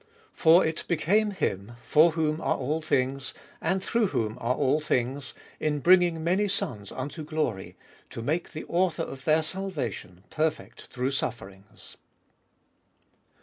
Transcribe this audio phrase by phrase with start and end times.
[0.33, 5.35] For it became Him, for whom are all things, and through whom are all things,
[5.59, 7.75] in bringing1 many sons unto glory,
[8.09, 11.97] to make the author2 of their salvation perfect through sufferings.